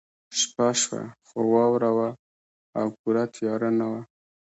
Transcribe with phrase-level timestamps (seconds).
[0.39, 2.09] شپه شوه خو واوره وه
[2.79, 4.01] او پوره تیاره نه وه